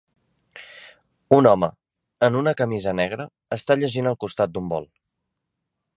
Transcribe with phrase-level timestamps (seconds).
[1.37, 1.69] Un home
[2.29, 4.93] en una camisa negre està llegint el costat d'un bol